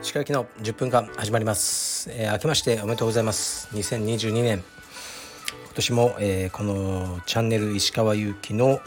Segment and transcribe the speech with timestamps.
[0.00, 3.68] 石川の10分間始まります、えー、明けましておめでとうございます。
[3.76, 4.64] 2022年。
[5.66, 8.80] 今年も、えー、このチャンネル石川祐希の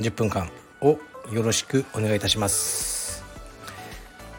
[0.00, 0.48] 10分間
[0.80, 0.98] を
[1.30, 3.22] よろしくお願いいたします。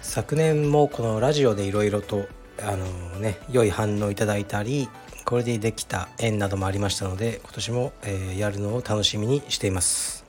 [0.01, 2.25] 昨年もこのラジオでいろいろと
[2.63, 2.85] あの
[3.19, 4.89] ね良い反応いただいたり
[5.25, 10.23] これでできた縁などもありましたので今年も、えー、やるのを楽しみにしています。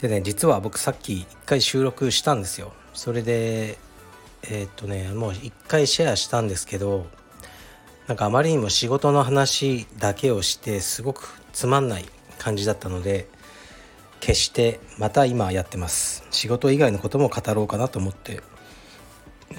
[0.00, 2.74] でね実は僕さっき1回収録したんですよ。
[2.92, 3.78] それで
[4.42, 7.06] えー、っとねもう1回シェアしたんですけど
[8.06, 12.04] なんかあまりにも仕事の話だけをしてすごくつまんない
[12.38, 13.28] 感じだったので
[14.20, 16.24] 消してまた今やってます。
[16.30, 18.42] 仕事以外のことも語ろうかなと思って。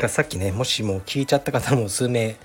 [0.07, 2.35] さっきねもしも聞いちゃった方も数名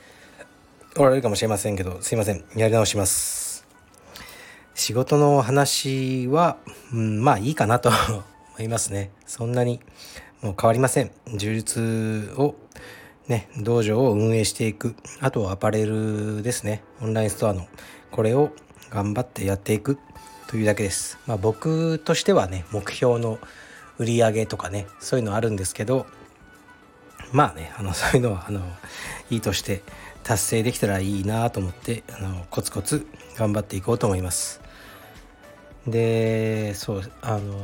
[0.97, 2.45] おられるかもしれませんけどすいません。
[2.57, 3.67] やり直します。
[4.75, 6.57] 仕事の話は、
[6.93, 8.25] うん、まあいいかなと 思
[8.61, 9.11] いますね。
[9.27, 9.81] そんなに
[10.41, 11.11] もう変わりません。
[11.35, 12.55] 充実を
[13.29, 14.95] ね道場を運営していく。
[15.21, 16.83] あとはアパレルですね。
[17.01, 17.67] オンラインストアの。
[18.11, 18.51] これを
[18.91, 19.99] 頑張ってやっていく。
[20.49, 21.19] というだけです。
[21.27, 23.39] まあ僕としてはね目標の
[23.99, 26.07] 売り上げとかねそういうのあるんですけど
[27.33, 28.61] まあねあのそういうのはあの
[29.31, 29.83] いいとして
[30.23, 34.61] 達成できたらいいなと思ってあのコツコツ頑張っていこうと思います。
[35.87, 37.55] でそうあの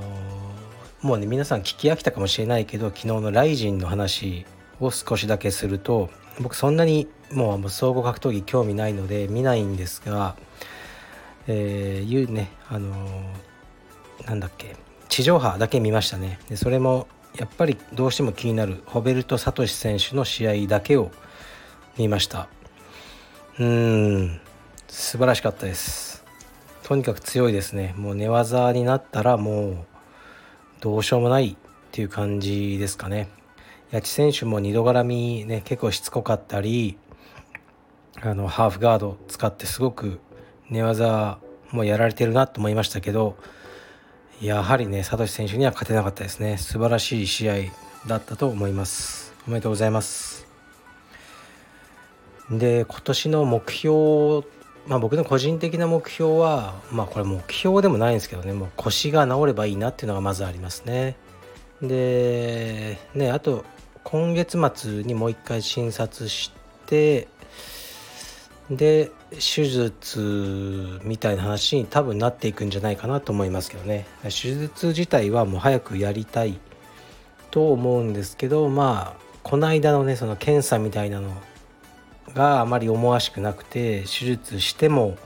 [1.03, 4.47] もうね皆さん聞き飽きたかもしれないけど昨日のライジンの話
[4.81, 6.09] を少しだけすると
[6.41, 10.37] 僕そんなにもう総合格闘技興味ないので見ないんですが
[11.47, 12.93] えー、いうねあの、
[14.27, 14.77] なんだっけ
[15.09, 16.39] 地上波だけ見ましたね。
[16.49, 17.07] でそれも
[17.37, 21.11] やっぱりどうしても気になるホベルト・サトシ選手の試合だけを
[21.99, 22.49] 見ました。
[23.59, 24.41] うーん
[24.89, 26.25] 素晴らしかったです。
[26.85, 27.95] とにかく強いですね。
[27.97, 29.77] もう寝技になったらもう
[30.81, 31.57] どうしようもないっ
[31.91, 33.29] ていう感じですかね。
[33.91, 36.99] 八千選手も2度絡みね結構しつこかったり
[38.21, 40.21] あのハーフガード使ってすごく
[40.69, 41.39] 寝技
[41.71, 43.37] もやられてるなと思いましたけど
[44.41, 46.59] やはりねサトシ選手には勝てなかったですね。
[46.59, 47.55] 素晴らしい試合
[48.07, 49.33] だったと思います。
[49.47, 50.47] おめでとうございます。
[52.51, 54.45] で今年の目標
[54.87, 58.53] まあ、僕の個人的な目標はまあこれ目標でもないんですけどね。
[58.53, 61.17] もう腰が治ればいいなっていうのがまずありますね。
[61.81, 63.65] でねあと
[64.03, 66.53] 今月末にもう一回診察し
[66.87, 67.29] て
[68.71, 76.59] で手術みたいな話に多分なっていくんじゃないかなと思いますけどね手術自体はもう早くやりたい
[77.51, 81.31] と思うんですけどまあこの間のねその検査みたいなの
[82.33, 85.17] があまり思わしくなくて手術しても、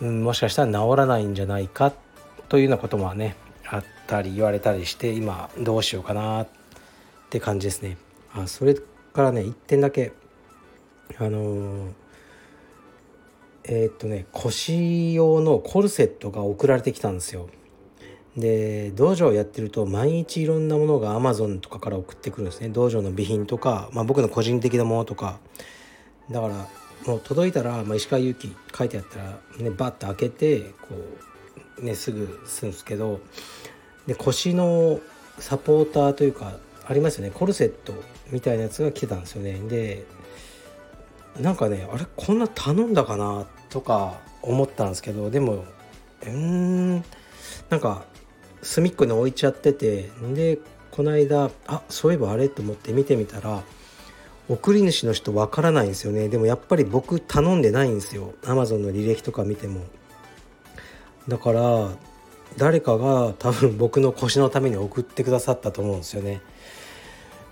[0.00, 1.92] うん、もしかしたら治らないんじゃないか
[2.48, 3.36] というようなこともね
[3.68, 6.48] あったり言われたりして今どうしようかなっ
[7.28, 7.96] て感じですね。
[8.32, 10.12] あそれからね1点だけ
[11.18, 11.92] あのー、
[13.72, 17.48] えー、っとね腰用のコルセットが送られてきたんですよ。
[18.36, 22.68] で道場をやってると毎日いろんなものが Amazon とかから送ってくるんですね。
[22.68, 25.38] 道場の備品とか、まあ、僕の個人的なものとか。
[26.30, 26.68] だから
[27.06, 30.96] もう届いたら、まあ、石川祐希書いてあったら、ね、バッと開けてこ
[31.78, 33.20] う、ね、すぐするんですけど。
[34.06, 34.98] で腰の
[35.38, 36.56] サポーターというか
[36.86, 37.30] ありますよね。
[37.32, 37.94] コルセット
[38.32, 39.60] みたいなやつが来てたんですよね。
[39.68, 40.04] で
[41.38, 45.64] なんかねあれこんな頼んだかなっとか思ったんですけどでも
[46.26, 46.94] うん
[47.68, 48.04] なんか
[48.62, 50.58] 隅っこに置いちゃっててで
[50.90, 53.62] この間あそういえばあれと思って見てみたら
[54.48, 56.28] 送り主の人わからないんですよね。
[56.28, 58.34] でもやっぱり僕頼んでないんですよ。
[58.42, 59.82] Amazon の履歴とか見ても。
[61.28, 61.90] だから
[62.56, 66.40] 誰かが多分僕の腰のために送ってくださったと思うんですよね。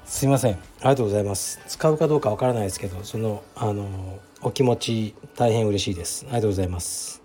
[0.06, 0.54] すいません。
[0.54, 1.60] ありがとうございます。
[1.68, 6.24] 使うかどうかわからないですけどそのあのお気持ち大変嬉しいです。
[6.24, 7.22] ありがとうございます。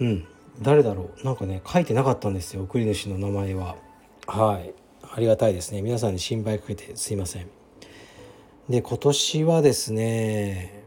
[0.00, 0.26] うん。
[0.62, 1.24] 誰だろう。
[1.26, 2.62] なんかね書いてなかったんですよ。
[2.62, 3.76] 送り主の名前は。
[4.26, 4.72] はい。
[5.14, 5.82] ありがたいですね。
[5.82, 7.50] 皆さんに心配かけてすいません。
[8.70, 10.86] で今年はですね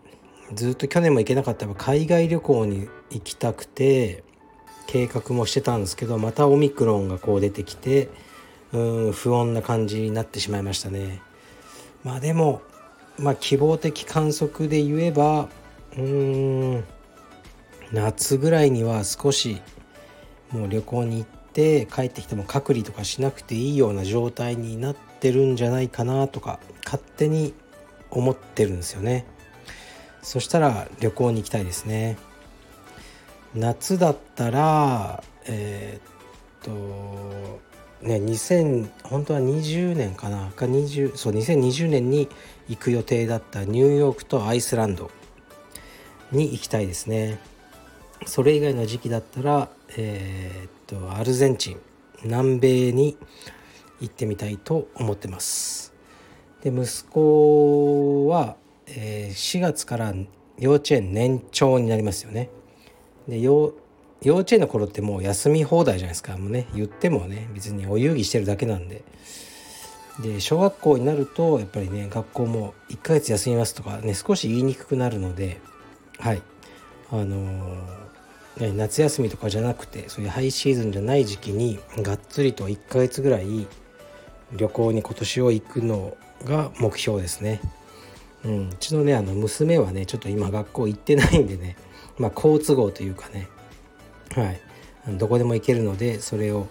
[0.56, 4.24] ずっと去年も行けなかった海外旅行に行きたくて
[4.88, 8.10] 計画もしてたんですけどまたオミクロンがこう出てきて
[8.72, 11.22] うん不穏な感じになってしまいましたね。
[12.04, 12.64] まあでも
[13.20, 15.50] まあ希望的観測で言えば
[15.98, 16.84] うん。
[17.92, 19.62] 夏ぐらいには少し
[20.52, 27.54] もう旅行に行って帰ってきても隔離とかしなくていいような状態になってるんじゃないかなとか勝手に
[28.10, 29.26] 思ってるんですよね。
[30.22, 32.18] そしたら旅行に行きたいですね。
[33.54, 37.60] 夏だったらえー、っ
[38.02, 40.50] とね2000本当は20年かな。
[40.52, 42.28] か20そう2020年に
[42.70, 45.12] 行く予定だったニューヨークとアイスランド。
[46.34, 47.40] に行きたいですね。
[48.26, 51.80] それ以外の時期だったらえー、っとアルゼンチン
[52.24, 53.18] 南米に
[54.00, 55.94] 行ってみたいと思ってます。
[56.62, 58.56] で息子は、
[58.88, 60.14] えー、4月から
[60.58, 62.50] 幼稚園年長になりますよね。
[63.28, 63.74] で幼
[64.22, 66.38] 幼稚園の頃ってもう休み放題じゃないですか。
[66.38, 69.04] もうね言ってもね別にお遊戯してるだけなんで。
[70.22, 75.60] で小学校になるとやっぱりね学校も1ヶ月休みますとかね少し言いにくくなるので
[76.24, 76.42] はい。
[77.12, 83.68] あのー、夏休みとかじゃなくてそういうハイシーズンじゃない時期にがっつりと1ヶ月ぐらい
[84.54, 86.16] 旅行に今年を行くの
[86.46, 87.60] が目標ですね。
[88.46, 91.76] うん、うちのねあの娘はねちょっと今学校行ってないんでね
[92.18, 93.50] まあ好都合というかね
[94.34, 94.62] はい。
[95.18, 96.70] どこでも行けるのでそれを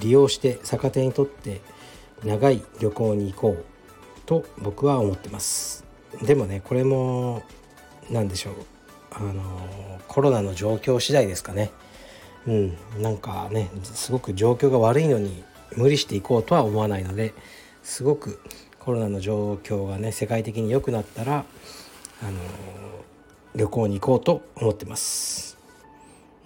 [0.00, 1.60] 利用して逆手にとって
[2.24, 3.64] 長い旅行に行こう
[4.26, 5.84] と僕は思ってます。
[6.22, 7.44] でもねこれも
[8.10, 8.79] 何でしょう。
[9.12, 11.70] あのコロナの状況次第ですかね。
[12.46, 15.44] うんなんかねすごく状況が悪いのに
[15.76, 17.34] 無理していこうとは思わないので
[17.82, 18.40] すごく
[18.78, 21.44] コロナの状況がね世界的に良くなったら
[22.22, 22.32] あの
[23.54, 25.58] 旅行に行こうと思ってます。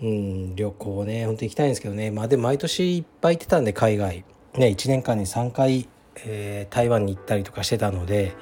[0.02, 2.10] うん旅行ね本当行きたいんですけどね。
[2.10, 4.24] まあでも毎年いっぱい行ってたんで海外。
[4.54, 5.88] ね1年間に3回、
[6.24, 8.34] えー、台湾に行ったりとかしてたので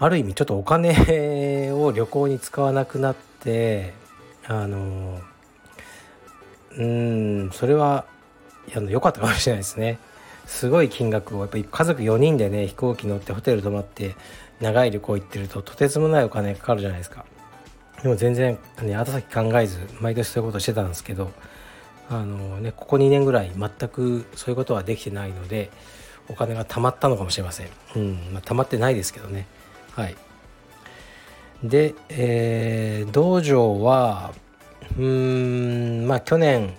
[0.00, 3.92] ある意味ちょっとお金を旅行に使わなくなって
[4.46, 5.20] あの
[6.76, 8.06] うんそれは
[8.88, 9.98] 良かったかもしれないですね。
[10.46, 14.16] すごい金額をやっぱり家族4人でね飛行機乗ってホテル泊まって
[14.60, 17.26] 長い旅行行ってるととてつもないお金かかるじゃないですか。
[18.02, 21.30] でも全然、ね、後先考えず毎年そういうことしてたんですけど
[22.08, 25.70] あのねここ2年ぐらい全くそういうことはできてないので
[26.28, 27.68] お金が貯まったのかもしれません。
[27.96, 29.46] うんまあ貯まってないですけどね。
[30.00, 30.16] はい
[31.62, 34.32] で、えー、道場は
[34.98, 36.74] うんまあ去年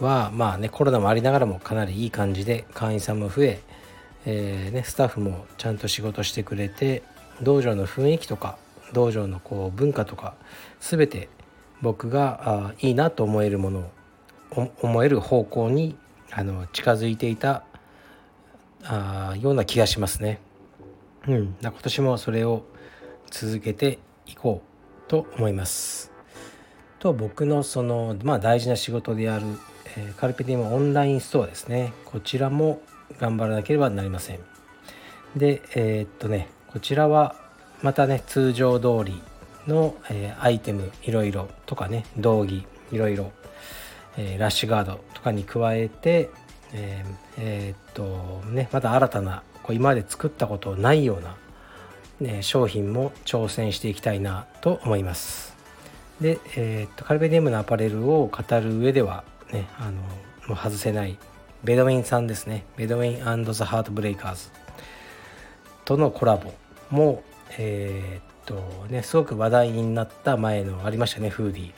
[0.00, 3.60] はまあねコロナもありながらもかなりいい感じで会員さんも増え
[4.28, 7.04] えー、ね、スタッフもちゃんと仕事してくれて
[7.42, 8.58] 道場の雰囲気とか
[8.92, 10.34] 道場のこう文化とか
[10.80, 11.28] 全て
[11.80, 13.90] 僕があいいなと思えるもの
[14.50, 15.96] を思える方向に
[16.32, 17.62] あの近づいていた
[18.82, 20.40] あような気がしますね。
[21.28, 22.64] うん、今年もそれを
[23.30, 26.12] 続けていこうと思います。
[26.98, 29.46] と僕のその、まあ、大事な仕事である、
[29.96, 31.92] え、カルペディウムオンラインストアですね。
[32.04, 32.80] こちらも
[33.18, 34.38] 頑張らなければなりません。
[35.36, 37.36] でえー、っとねこちらは
[37.82, 39.20] またね通常通り
[39.66, 43.32] の、えー、アイテムいろいろとかね道着いろいろ、
[44.16, 46.30] えー、ラッシュガードとかに加えて
[46.72, 51.36] えー、えー、っとねまた新たなこう今まで作ったことないような、
[52.20, 55.56] ね、商品も挑戦していきたいなと思います。
[56.20, 59.92] で、えー、っとカルベディムのアパレルを語る上ではねあの
[60.46, 61.18] もう外せない
[61.64, 62.64] ベドウィンさんですね。
[62.76, 64.50] ベドウィンザ・ハートブレイカーズ
[65.84, 66.54] とのコラボ
[66.90, 67.24] も
[67.58, 71.72] えー、っとねすごく話題になった前のありましたねフーディー。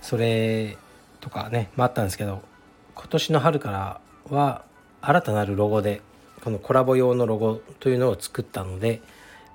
[0.00, 0.78] それ
[1.20, 2.42] とかねもあったんですけど
[2.94, 4.00] 今年の春から
[4.34, 4.64] は
[5.02, 6.00] 新たなるロゴで
[6.42, 9.02] このコラボ用のロゴというのを作ったので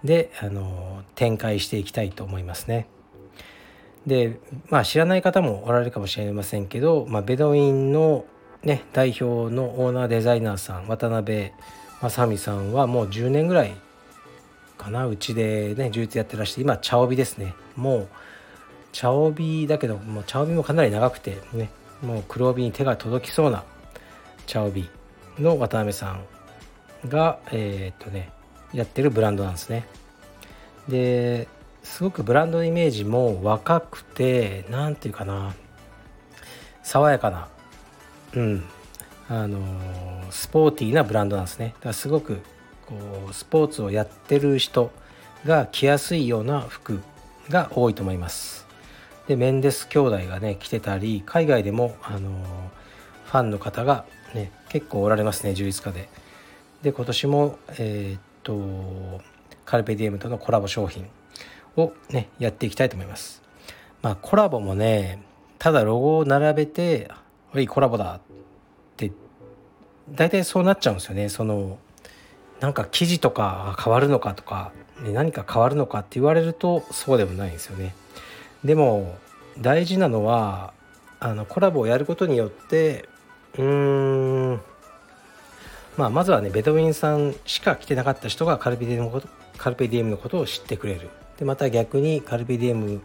[0.03, 2.87] であの展開していきたいと思いますね。
[4.05, 4.39] で
[4.69, 8.25] まあ知らない方もおられるかもしれませんけど、まあ、ベドウィンの
[8.65, 11.51] ね、代表のオーナーデザイナーさん渡辺
[12.01, 13.75] 正美さんはもう10年ぐらい
[14.75, 18.07] かなうちでね充実やってらして今茶帯ですねもう
[18.91, 21.69] 茶帯だけどもう茶帯もかなり長くてね
[22.01, 23.63] もう黒帯に手が届きそうな
[24.47, 24.89] 茶帯
[25.39, 26.25] の渡辺さん
[27.07, 28.29] がえー、っとね
[28.73, 29.85] やってるブランドなんですね。
[30.87, 31.47] で
[31.83, 35.53] すごくブランドのイメージも若くて何て言うかな
[36.83, 37.47] 爽やかな
[38.35, 38.63] うん
[39.27, 39.59] あの
[40.29, 41.73] スポーティーなブランドなんですね。
[41.79, 42.41] だからすごく
[42.85, 42.95] こ
[43.29, 44.91] うスポーツをやってる人
[45.45, 47.01] が着やすいような服
[47.49, 48.65] が多いと思います。
[49.27, 52.29] でメンデス兄弟がね着てたり海外でもあの
[53.25, 56.07] ファンの方がね結構おられますね充実家で。
[56.85, 59.19] で今年もえー、っと
[59.65, 61.07] カルペディエムとのコラボ商品
[61.77, 63.41] をねやっていきたいと思います。
[64.03, 65.23] まあコラボもね
[65.57, 67.09] ただロゴを並べて
[67.55, 68.19] 「おいコラボだ」っ
[68.97, 69.11] て
[70.11, 71.29] 大体そうなっちゃうんですよね。
[71.29, 71.79] その
[72.59, 77.95] なんか記事とか変わるのかとか、ね、何か変わるのかって言われるとそうでもないんですよね。
[78.63, 79.17] でも
[79.57, 80.71] 大事なのは
[81.19, 83.09] あのコラボをやることによって
[83.57, 84.61] うーん
[85.97, 91.09] まあまずはねベドウィンさんしか来てなかった人がカルピディエムのことカルピディエムのことを知ってくれる。
[91.37, 93.01] でまた逆にカルピディエム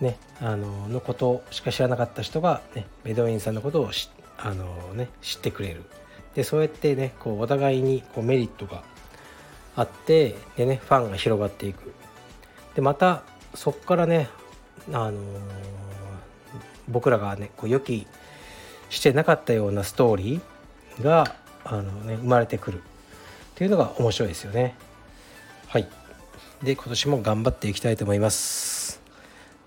[0.00, 3.90] ねあののことしか知らなかった人が、ね、ベドウィンさんのことを
[4.38, 5.82] あの、ね、知ってくれる。
[6.34, 8.82] でそうやってねこうお互いにこうメリットが
[9.76, 11.92] あってでねファンが広がっていく。
[12.74, 13.22] でまた
[13.54, 14.28] そこからね
[14.92, 15.14] あのー、
[16.88, 18.06] 僕らがねこう予期
[18.90, 22.78] してなかったようなストーリーがあの、ね、生まれてくる。
[22.78, 24.74] っていうのが面白いですよね。
[25.68, 25.88] はい。
[26.62, 29.00] で今年も頑張っていきたいと思います。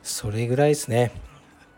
[0.03, 1.11] それぐらいですね。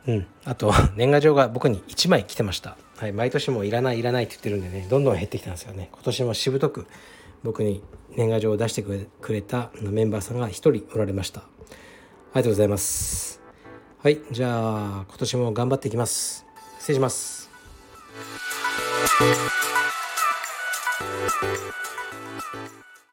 [0.07, 0.27] うん。
[0.45, 2.77] あと年賀状が僕に1枚来てました。
[2.97, 3.11] はい。
[3.11, 5.89] 毎年もいらないいらないって言ってるんでねどんどん減ってきたんですよね。
[5.91, 6.87] 今年もしぶとく
[7.43, 7.83] 僕に
[8.15, 11.41] 年賀状を出してくれたメンバーさんが1人おられました。
[11.41, 13.39] ありがとうございます。
[14.01, 14.19] はい。
[14.31, 16.45] じゃあ今年も頑張っていきます。
[16.79, 17.49] 失礼します。
[21.41, 21.73] Thank
[22.53, 22.78] you.